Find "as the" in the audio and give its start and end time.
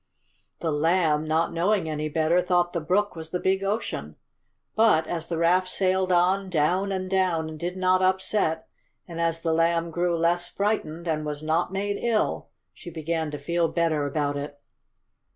5.05-5.37, 9.21-9.53